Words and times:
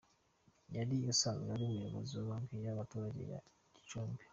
Yari 0.75 0.95
usanzwe 1.11 1.49
ari 1.55 1.63
umuyobozi 1.65 2.11
wa 2.15 2.25
Banki 2.29 2.55
y’Abaturage 2.65 3.21
ya 3.31 3.39
Gicumbi. 3.75 4.21